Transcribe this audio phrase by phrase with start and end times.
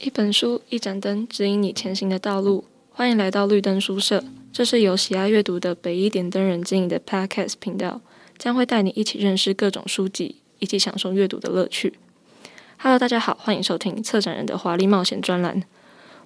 [0.00, 2.64] 一本书，一盏灯，指引你前行的道路。
[2.90, 4.22] 欢迎来到绿灯书社，
[4.52, 8.00] 这是由喜爱阅读的北一点灯人经营的 Podcast 频道，
[8.36, 11.94] 将会带你一起认识各种书籍，一起享受阅读的乐趣。
[12.84, 15.62] Hello，大家好，欢迎收听策展人的华丽冒险专栏。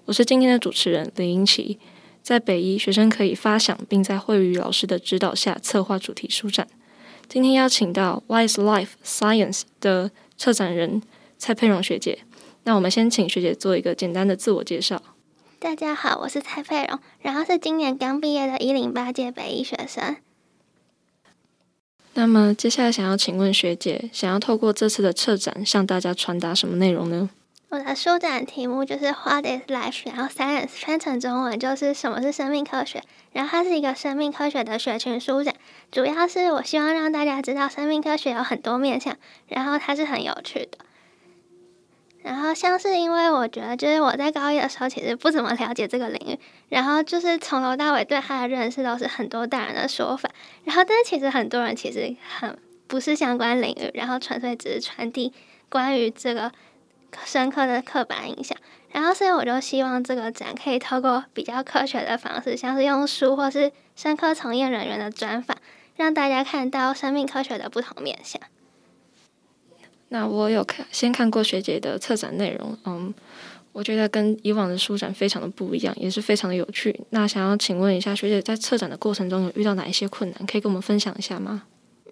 [0.07, 1.79] 我是今天的主持人林英奇。
[2.21, 6.67] 在北一，学生可以发想，并在慧宇老师的指导下策划主题书展。
[7.29, 11.01] 今天邀请到 Wise Life Science 的策展人
[11.39, 12.19] 蔡佩蓉学姐。
[12.65, 15.01] 那我们先请学姐做一个简单的自我介绍。
[15.61, 20.17] 大家好，我是蔡佩蓉，然后是今年刚毕业的一零八届北医学生。
[22.19, 27.31] 那么接下来想要请问学姐，想要透过这次的策展向大家传达什么内容呢？
[27.69, 35.55] 我的书展题目就是 What is Life，然后 Science 翻成中文就是什么是生命科学，然后它是一个生命科学的学群书展，
[35.93, 39.17] 主要是我希望让大家知道生命科学有很多面向，
[39.47, 40.79] 然后它是很有趣的。
[42.23, 46.39] 然后像是因为我觉得，就是我在高一的时候其实不怎么了解这个领域，
[46.69, 50.29] 然后就是从头到尾对它的认识都是很多大人的说法，
[50.65, 55.33] 然后但是其实很多人其实很不是相关领域，然后纯粹只是传递
[55.69, 56.51] 关于这个
[57.25, 58.59] 深刻的刻板印象，
[58.91, 65.57] 然后所以我就希望这个展可以透过比较科学的方式，像是用书或是生科从业人员的专访，
[65.97, 68.41] 让大家看到生命科学的不同面向。
[70.11, 73.13] 那我有看，先看过学姐的策展内容，嗯，
[73.73, 76.99] 我觉得跟以往的书展非常的不一样，也是非常的有趣。
[77.11, 81.65] 那想要请问一下，学姐在策展的过程中有遇到哪一些困难，可以跟我们分享一下吗？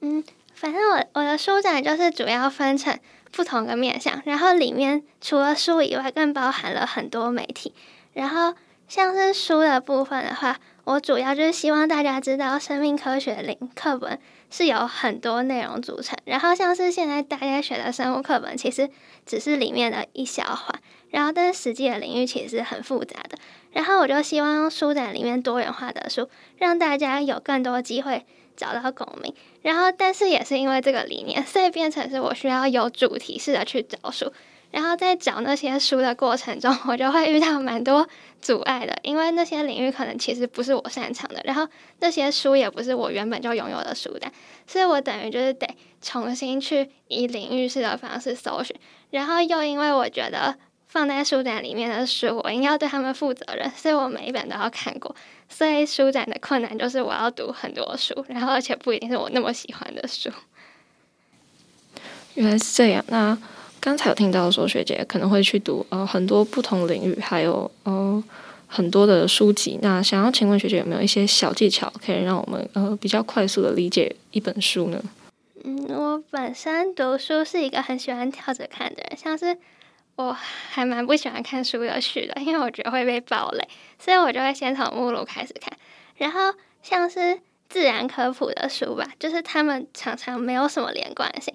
[0.02, 0.22] 嗯，
[0.54, 2.98] 反正我我的书展就是主要分成
[3.32, 7.72] 不同的面向，然后里面除了书以外，更包含了很多媒体。
[8.12, 8.54] 然后
[8.88, 14.18] 像是书的部分的话，我主要就是希望大家知道生命科学领课本。
[14.50, 18.88] 是有很多内容组成，然后像是现在大家学的生物课本，其实
[19.24, 20.80] 只是里面的一小环，
[21.10, 23.38] 然后但是实际的领域其实很复杂的。
[23.72, 28.24] 然后我就希望书展里面多元化的书，让大家有更多机会
[28.56, 29.34] 找到共鸣。
[29.62, 34.32] 然后但是也是因为这个理念，所以变成是我需要有主题式的去找书。
[34.76, 38.06] 然后在找那些书的过程中，我就会遇到蛮多
[38.42, 41.66] 阻碍的，因为那些领域可能其实不是我擅长的，然后
[42.00, 44.30] 那些书也不是我原本就拥有的书单，
[44.66, 45.66] 所以我等于就是得
[46.02, 48.76] 重新去以领域式的方式搜寻。
[49.08, 50.54] 然后又因为我觉得
[50.88, 55.16] 放在书展里面的书，我应该要对他们负责任，所以我每一本都要看过。
[55.48, 60.28] 所以书展的困难就是我要读很多书，然后而且不一定是我那么喜欢的书。
[62.34, 63.38] 原来是这样，那。
[63.86, 68.20] 刚才有听到说学姐可能会去读呃很多不同领域，还有呃
[68.66, 69.78] 很多的书籍。
[69.80, 75.00] 那想要请问学姐有没有一些小技巧，可以让我们呃比较快速的理解一本书呢？
[75.62, 79.56] 嗯，我本身读书是一个很喜欢跳着看的人，像是
[80.16, 83.68] 我还蛮不喜欢看书的序的，因为我觉得会被爆雷，
[84.00, 85.72] 所以我就会先从目录开始看。
[86.16, 86.52] 然后
[86.82, 87.38] 像是
[87.68, 91.54] 自然科普的书吧，就是他们常常没有什么连贯性。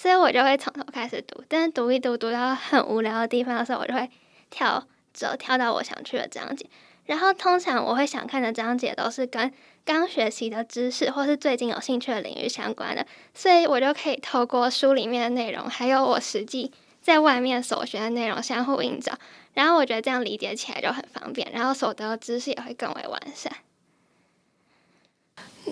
[0.00, 4.08] 所以我就会从头开始读，但是读一读读到很无聊的地方的时候，我就会
[4.48, 6.66] 跳走，跳到我想去的章节。
[7.06, 9.52] 然后通常我会想看的章节都是跟
[9.84, 13.04] 刚学习的知识或是最近有兴趣的领域相关的，
[13.34, 16.70] 所以我就可以透过书里面的内容，还有我实际
[17.02, 19.12] 在外面所学的内容相互映照。
[19.54, 23.52] 然后我觉得这样理解起来就很方便，然后所得的知识也会更为完善。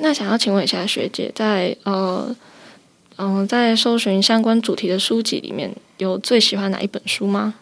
[0.00, 2.34] 那想要请问一下学姐，在呃。
[3.18, 7.54] 嗯，在搜寻相关主题的书籍里面，有最喜欢哪一本书吗？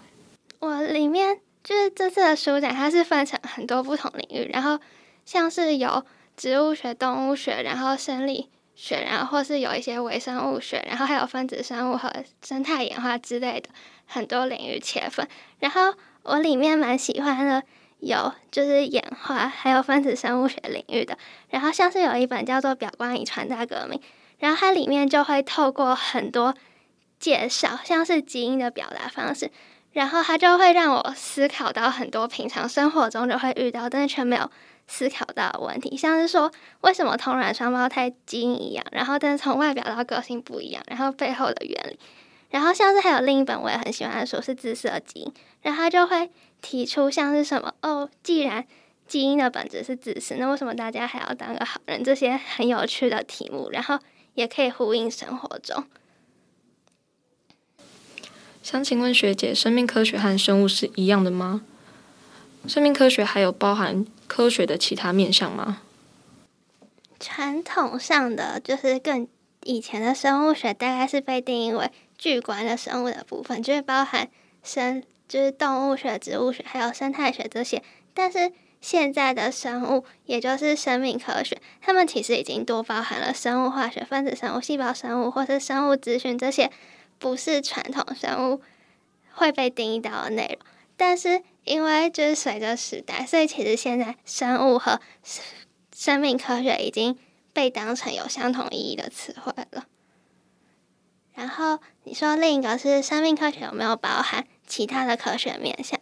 [0.58, 4.80] 我里面就是这次的书展，它是分成很多不同领域，然后
[5.24, 6.04] 像是有
[6.36, 13.68] 植物学、动物学，然后生理学，然后或是有一些微生物学，然后还有分子生物和生态演化之类的
[14.06, 15.28] 很多领域切分。
[15.60, 15.94] 然后
[16.24, 17.62] 我里面蛮喜欢的
[18.00, 21.16] 有就是演化，还有分子生物学领域的。
[21.50, 23.96] 然后像是有一本叫做《表观遗传大革命》。
[24.38, 26.54] 然后它里面就会透过很多
[27.18, 29.50] 介绍，像是基因的表达方式，
[29.92, 34.50] 然后它就会让我思考到很多平常生活中就会遇到，但是却没有
[34.86, 36.52] 思考到的问题，像是说
[36.82, 41.98] 为什么同卵双胞胎基因一样，然后但是从外表到个性不一样，然后背后的原理，
[42.50, 45.32] 然后像是还有另一本我也很喜欢的书是自色基因，
[45.62, 48.66] 然后它就会提出像是什么哦，既然
[49.06, 52.04] 基因的本质是自私，那为什么大家还要当个好人？
[52.04, 53.98] 这些很有趣的题目，然后。
[54.34, 55.84] 也可以呼应生活中。
[58.62, 61.62] 想请问学姐，生命科学和生物是一样的吗？
[62.66, 65.82] 生命科学还有包含科学的其他面向吗？
[67.20, 69.28] 传统上的就是更
[69.64, 74.30] 以前的生物学，大概是被定义为巨观的生物的部分，就是包含
[74.62, 77.82] 生，就是动物学、植物学还有生态学这些。
[78.14, 78.52] 但是
[78.84, 86.70] 现在的生物，也就是生命科学，它们其实已经多包含了生物化学、分子生物、细胞生物或是生物资讯这些。
[87.16, 88.60] 不是传统生物
[89.32, 90.66] 会被定义到的内容，
[90.96, 95.00] 但是因为就是随着时代，所以其实现在生物和
[95.94, 97.16] 生命科学已经
[97.54, 99.86] 被当成有相同意义的词汇了。
[101.32, 105.98] 然后你说另一个是生命科学有没有包含其他的科学面向？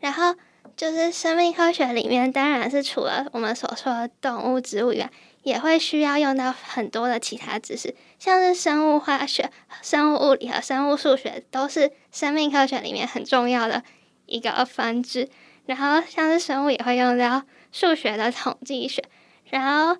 [0.00, 0.34] 然后
[0.76, 5.10] 就是生命科学里面当然是除了我们所说的动物、植物以外。
[5.42, 9.48] 也会需要用到很多的其他知识，像是生物化学、
[9.80, 13.84] 生物物理和生物数学，都是生命科学里面很重要的
[14.26, 15.28] 一个分支。
[15.66, 19.04] 然后像是生物也会用到数学的统计学，
[19.48, 19.62] 然
[19.94, 19.96] 后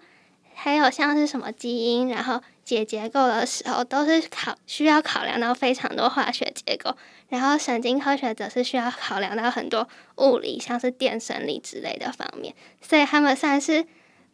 [0.56, 6.96] 还有像是什么基因，然后解结构的时候，都是考需要考量到非常多化学结构。
[7.28, 13.84] 然后神经科学则是需要考量到很多物理，像是电生理之类的方面，所以他们算是。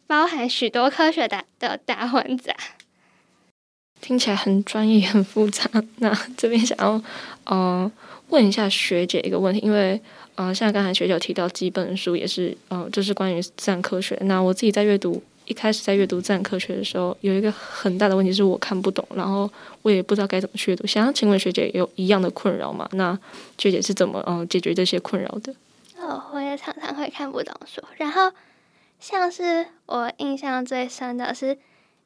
[0.05, 2.53] 包含许多科学的的大混杂，
[4.01, 5.63] 听起来很专业、很复杂。
[5.99, 7.01] 那这边想要
[7.45, 7.89] 呃
[8.27, 9.99] 问一下学姐一个问题，因为
[10.35, 14.15] 呃像刚才学姐提到几本书也是呃就是关于自然科学。
[14.23, 19.49] 那我自己在阅读一开始在阅读自然科学的时候，有一个很大的问题是我看不懂，然后
[19.81, 20.87] 我也不知道该怎么去阅读。
[20.87, 22.87] 想要请问学姐有一样的困扰吗？
[22.93, 23.17] 那
[23.57, 25.53] 学姐是怎么嗯、解决这些困扰的？
[25.97, 28.31] 哦，我也常常会看不懂书，然后。
[28.99, 31.57] 像是我印象最深的是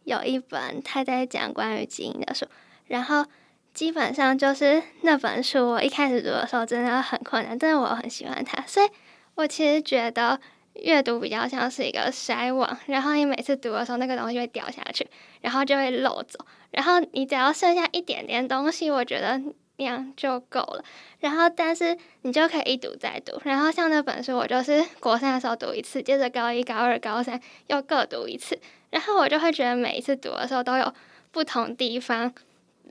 [0.06, 2.48] 有一本他在讲关于基因的书，
[2.88, 3.24] 然后
[3.72, 8.88] 基本上就是那本书，我一开始读的时候真的很困难，但是我很喜欢它，所以
[9.36, 10.42] 我其实觉得
[10.84, 15.08] 阅读比较像是一个筛网，然后你每次读的时候，那个东西会掉下去，
[15.42, 16.40] 然后就会漏走，
[16.72, 19.42] 然后你只要剩下一点点东西，我觉得。
[19.80, 20.84] 那样就够了，
[21.20, 28.60] 然后但是你就可以一读再读，然后像那本书，我就是国三的时候读一次，接着高一、高二、高三又各读一次，
[28.90, 30.92] 然后我就会觉得每一次读的时候都有
[31.32, 32.34] 不同地方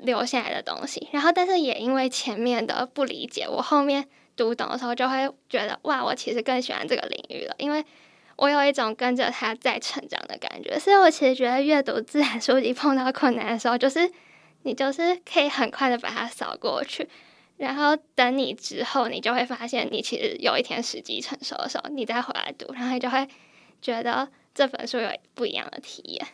[0.01, 4.07] 留下来的东西，然后但是也因为前面的不理解，我后面
[4.37, 7.85] 读懂的时候就会觉得哇，我其实更喜欢这个领域了，因为
[8.37, 14.11] 我有一种跟着他在成长的感觉，所以我其实觉得阅读自然书籍碰到困难的时候，就是。
[14.63, 17.09] 你就是可以很快的把它扫过去，
[17.57, 23.29] 然后等你之后，你就会发现，你其实有一天时机成熟的时候，你再回来读，然后你就会
[23.81, 26.27] 觉得这本书有不一样的体验。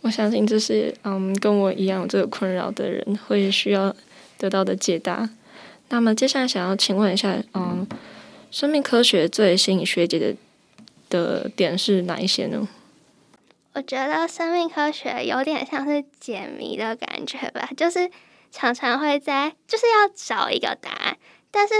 [0.00, 3.94] 我相信这是嗯，跟我一样有这个困扰的人会需要
[4.38, 5.28] 得到的解答。
[5.88, 7.86] 那么接下来想要请问一下，嗯，
[8.50, 10.36] 生命科学最吸引学姐的
[11.08, 12.68] 的点是哪一些呢？
[13.74, 18.10] 我觉得生命科学有点像是解谜的感觉吧，就是
[18.50, 21.16] 常常会在就是要找一个答案，
[21.50, 21.74] 但是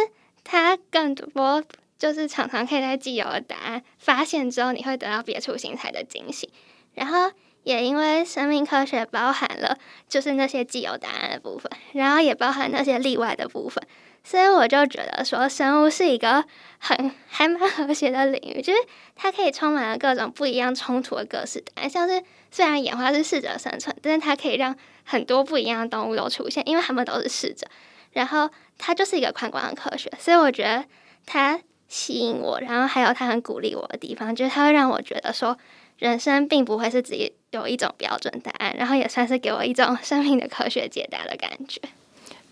[0.45, 1.63] 它更多
[1.99, 6.51] 就是常常可以在既有的答案发现之后，你会得到别出心裁的惊喜。
[6.95, 7.31] 然后
[7.69, 9.77] 也因为生命科学包含了
[10.09, 13.87] 就是那些既有答案的部分，然后也包含那些例外的部分。
[14.25, 16.43] 所以我就觉得说，生物是一个
[16.79, 18.79] 很还蛮和谐的领域，就是
[19.15, 21.91] 它可以充满了各种不一样冲突的各式答案。
[21.91, 27.67] 像是虽然演化是适者生存，但是它可以让很多不一样的动物都出现，因为它们都是适者。
[28.13, 30.83] 然后它就是一个宽广的科学，所以我觉得
[31.27, 35.57] 它吸引我，然后还有它很鼓励我的地方，就是它会让我觉得说，
[35.99, 37.15] 人生并不会是只
[37.51, 41.81] 有一种标准答案，然后也算是给我一种生命的科学解答的感觉。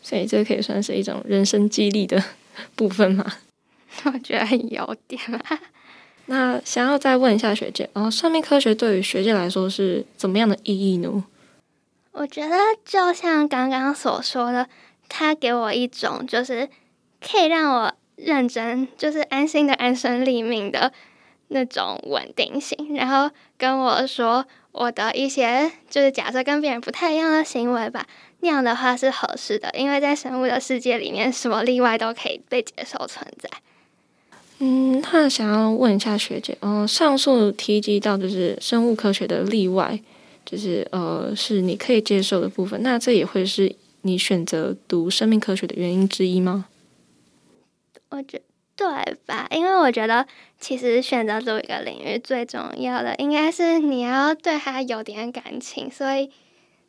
[0.03, 2.23] 所以这可以算是一种人生激励的
[2.75, 3.25] 部分吗？
[4.05, 5.21] 我觉得有点。
[6.27, 11.25] 那想要再问一下学姐，哦，生命科学对于学姐来说是怎么样的意义呢？
[12.13, 14.69] 我觉得就像刚刚所说的，
[15.09, 16.69] 它给我一种就是
[17.21, 20.93] 可以让我认真，就是安心的安身立命的
[21.49, 28.07] 那种稳定性，然后跟我说我的一些就是假设跟别人不太一样的行为吧。
[28.41, 33.49] 那样的话是合适的，因为在生物的世界里面，什么例外都可以被接受存在。
[34.59, 39.99] 嗯，那想要问一下学姐，嗯、呃，上述提及到就是生物科学的例外，
[40.45, 46.67] 就是呃是你可以接受的部分，那这也会是你选择读生命科学的原因之一吗？
[48.11, 48.41] 我觉
[48.77, 48.87] 对
[49.27, 49.49] 吧？
[49.51, 50.27] 因为我觉得
[50.61, 56.31] 其实选择做一个领域最重要的，应该是你要对它有点感情，所以。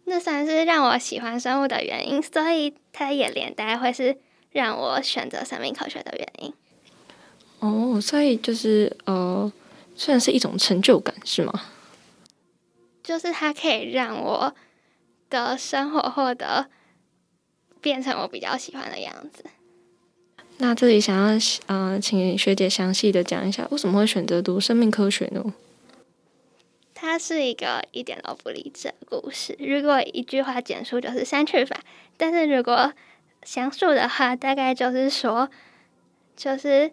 [0.09, 4.17] 那算是让我喜欢生物的原因，所以它也连带会是
[4.51, 6.53] 让我选择生命科学的原因。
[7.59, 9.51] 哦，所以就是呃，
[9.97, 11.51] 算是一种成就感，是吗？
[13.03, 14.55] 就是它可以让我
[15.29, 16.69] 的生活获得
[17.81, 19.43] 变成我比较喜欢的样子。
[20.59, 21.37] 那这里想要
[21.67, 25.53] 呃，请学姐详细的讲一下，为什么会选择读生命科学呢？
[26.95, 29.55] 它是一个一点都不励志的故事。
[29.59, 31.77] 如果一句话简述，就是删去法；
[32.17, 32.91] 但是如果
[33.43, 35.47] 详述的话，大概就是说，
[36.35, 36.91] 就是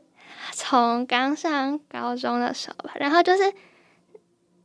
[0.52, 3.50] 从刚上高中的时候吧，然后就是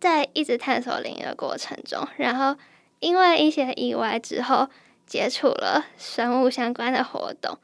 [0.01, 2.59] 在一直探索领域的过程中，然后
[2.99, 4.67] 因为一些意外之后，
[5.07, 7.57] 接触了生物相关的活动，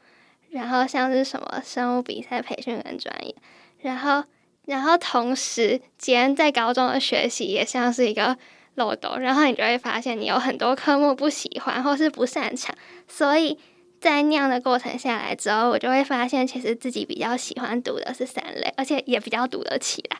[0.56, 3.34] 然后像是什么生物比赛培训跟专业，
[3.82, 4.24] 然后。
[4.66, 8.36] 然后同时间在高中的学习也像是一个
[8.74, 12.74] 漏斗，然后你就会发现你有很多科目不喜欢或是不擅长，
[13.06, 13.56] 所以
[14.00, 20.16] 在那样的过程下来之后，我就会发现其实自己比较喜欢读的是三类，而且也比较读得起来。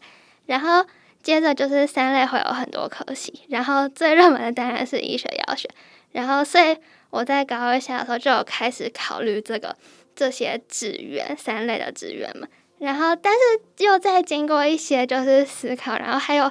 [0.46, 0.86] 然后
[1.20, 5.68] 接着就是三类会有很多科系，然后最热门的当然是医学药学。
[6.12, 6.76] 然后所以
[7.10, 9.76] 我在高二下的时候就有开始考虑这个
[10.16, 12.49] 这些资源三类的资源嘛。
[12.78, 16.44] 然后，但是又在经过一些就是思考，然后还有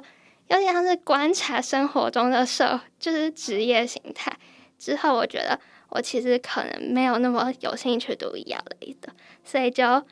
[0.47, 4.35] 有点像是观察生活中的社，就是职业形态
[4.79, 9.09] 之后，我觉得我其实可能没有那么有兴趣读医药类的，
[9.43, 10.03] 所以就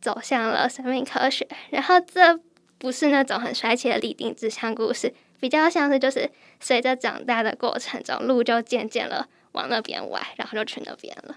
[0.00, 1.48] 走向了生命科学。
[1.70, 2.38] 然后这
[2.78, 11.36] 不是那种很帅气的立定志向故事，比较像是就是随着长大的过程中，路就渐渐了往那边歪，然后就去那边了。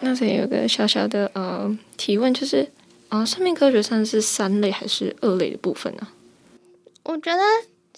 [0.00, 2.70] 那这有个小小的呃提问，就是。
[3.08, 6.08] 啊，生命科学算是三类还是二类的部分呢？
[7.04, 7.40] 我觉得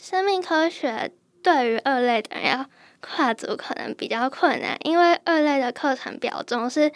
[0.01, 1.11] 生命科学
[1.43, 2.65] 对于二类的人要
[3.01, 6.93] 跨足可能比较困难，因为二类的课程表中是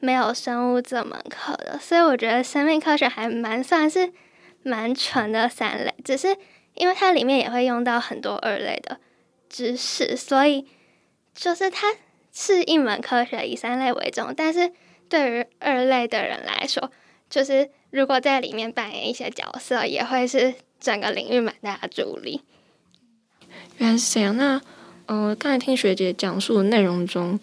[0.00, 4.10] 没有生物这门课的，所以我觉得生命科学还蛮算是
[4.62, 6.34] 蛮纯的三类，只是
[6.72, 8.96] 因为它里面也会用到很多二类的
[9.50, 10.66] 知识，所以
[11.34, 11.94] 就是它
[12.32, 14.72] 是一门科学，以三类为重，但是
[15.08, 16.90] 对于二类的人来说。
[17.30, 22.40] 就是如果在里面扮演一些角色，也会是整个领域蛮大的助力。
[23.76, 24.34] 原来是这样。
[24.34, 24.58] 那
[25.04, 27.38] 呃，刚才听学姐讲述的内容中，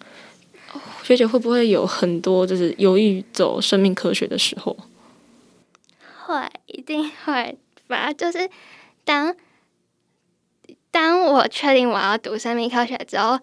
[1.04, 4.76] 学姐会不会有很多就是犹豫走生命科学的时候？
[6.24, 8.12] 会，一定会吧。
[8.12, 8.50] 就是
[9.04, 9.36] 当
[10.90, 13.38] 当我确定我要读生命科学之后。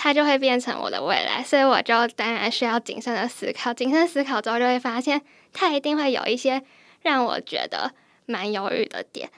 [0.00, 3.74] 它就会变成我的未来，所以我就当然需要谨慎的思考。
[3.74, 5.20] 谨慎思考之后，就会发现
[5.52, 6.62] 它一定会有一些
[7.02, 7.92] 让我觉得
[8.24, 9.28] 蛮犹豫的点，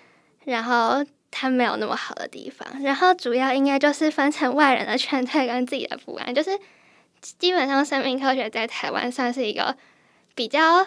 [0.45, 2.83] 然后它没有那么好的地方。
[2.83, 6.35] 然后主要应该就是分成外人的劝退跟自己的不安。
[6.35, 6.51] 就是
[7.23, 9.75] 基本上生命科学在台湾算是一个
[10.35, 10.87] 比较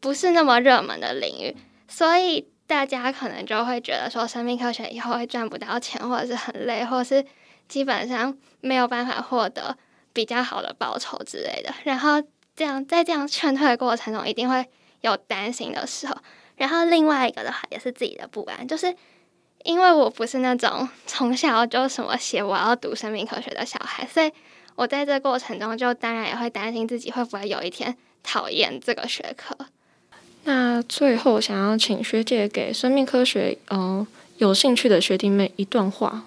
[0.00, 1.54] 不是那么热门的领域，
[1.88, 7.22] 所以大家可能就会觉得说生命科学以后会赚不到钱，或者是很累，或者是。
[7.70, 9.78] 基本上没有办法获得
[10.12, 12.20] 比较好的报酬之类的，然后
[12.56, 14.66] 这样在这样劝退的过程中，一定会
[15.02, 16.16] 有担心的时候。
[16.56, 18.94] 然后另外一个的话，也是自己的不安，就是
[19.62, 24.30] 因为我不是那种 从小就什么写我要读生命科学的小孩，所以
[24.74, 29.56] 我在这过程中就当然也会担心自己会不会有一天讨厌这个学科。
[30.44, 34.06] 那最后想要请学姐给生命科学嗯、呃、
[34.38, 36.24] 有兴趣的学弟妹一段话。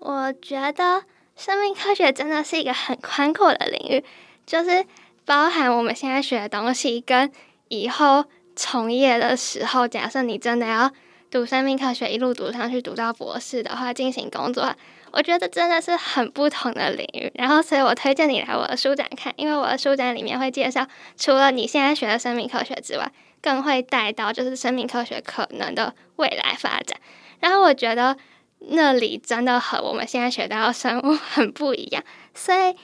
[0.00, 1.02] 我觉得
[1.36, 4.04] 生命科学真的是一个很宽阔的领域，
[4.46, 4.84] 就是
[5.24, 7.30] 包含我们现在学的东西，跟
[7.68, 8.24] 以后
[8.54, 10.90] 从业的时候，假设你真的要
[11.30, 14.74] 读生命科学，一路读上去读到博士的话，进行工作，
[15.10, 17.30] 我觉得真的是很不同的领域。
[17.34, 20.86] 然后，所以我推荐你来我的书展看，因为我的书展里面会介绍，
[21.16, 23.12] 除了你现在学的生命科学之外，
[23.42, 26.98] 更会带到就是生命科学可能的未来发展。
[27.40, 28.16] 然后，我觉得。
[28.60, 32.02] 那里真的和我们现在学到的生物很不一样，
[32.34, 32.74] 所以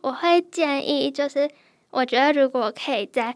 [0.00, 1.48] 我会建议，就是
[1.90, 3.34] 我觉得如果可以在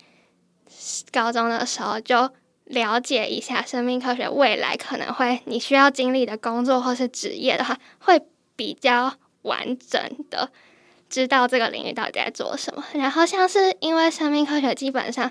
[1.12, 2.30] 高中的时候就
[2.64, 8.20] 了解一下生命科学未来可能会你需要经历的工作或是职业的话，会
[8.56, 10.50] 比较完整的
[11.10, 12.82] 知道这个领域到底在做什么。
[12.94, 15.30] 然后像是因为生命科学基本上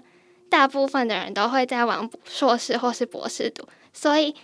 [0.50, 4.36] 大部分的人都会在往硕士或是博士读，所以。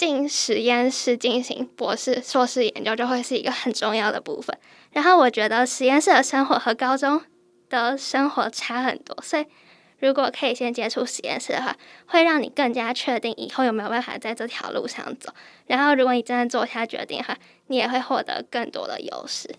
[0.00, 4.56] 进实验室进行博士、硕士研究就会是一个很重要的部分。
[4.92, 7.20] 然后我觉得实验室的生活和高中
[7.68, 9.44] 的生活差很多，所以
[9.98, 11.76] 如果可以先接触实验室的话，
[12.06, 15.30] 会让你更加确定以后有没有办法在这条路上走。
[15.66, 19.54] 然后如果你真的做下决定的话，你也会获得更多的优势。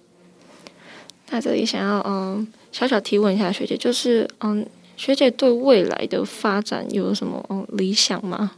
[1.30, 4.66] 那这里想要嗯小小提问一下学姐，就是嗯
[4.98, 8.54] 学姐对未来的发展有什么嗯理想吗？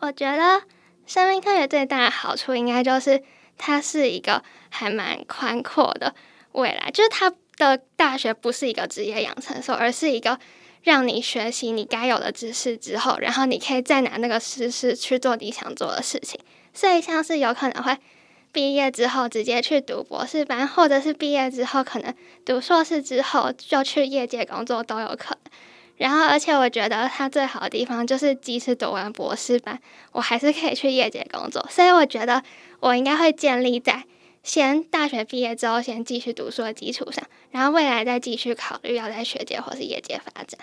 [0.00, 0.62] 我觉得
[1.06, 3.22] 生命科学最大的好处应该就是
[3.56, 6.14] 它是一个还蛮宽阔的
[6.52, 10.38] 未来，就是它的大学不是一个职业养成所，而是一个
[10.82, 16.40] 让你学习你该有的知识之后，然后你可以再拿那个知识去做你想做的事情。
[16.72, 17.96] 所以像是有可能会。
[18.50, 22.12] 毕业之后直接去读博士班，或者是毕业之后可能
[22.46, 25.52] 读硕士之后就去业界工作都有可能。
[25.98, 29.78] 然后，而且我觉得它最好的地方就是，即使读完博士班，
[30.12, 31.66] 我还是可以去业界工作。
[31.68, 32.42] 所以，我觉得
[32.80, 34.04] 我应该会建立在
[34.42, 40.58] 先大学毕业之后先继续读书的基础上，然后未来再继续考虑要在学界或是业界发展。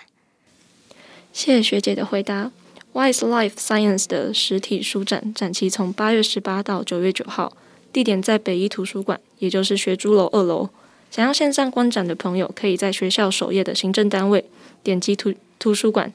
[1.32, 2.50] 谢谢学姐的回答。
[2.94, 7.52] Wise Life Science 的实体书展展期从八月十八到九月九号。
[7.92, 10.68] 地点在北一图书馆，也就是学珠楼二楼。
[11.10, 14.44] 想要线上观展的朋友，可以在学校首页的行政单位
[14.82, 16.12] 点击图图书馆，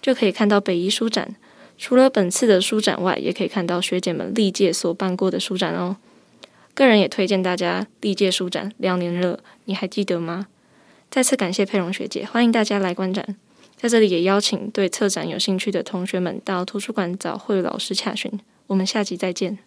[0.00, 1.34] 就可以看到北一书展。
[1.78, 5.96] 除了本次的书展外，也可以看到学姐们历届所办过的书展哦。
[6.72, 10.46] 个人也推荐大家历届书展，两年了，你还记得吗？
[11.10, 13.36] 再次感谢佩蓉学姐，欢迎大家来观展。
[13.76, 18.40] 在这里也邀请对策展有兴趣的同学们到图书馆找慧老师洽询。
[18.68, 19.58] 我们下集再见。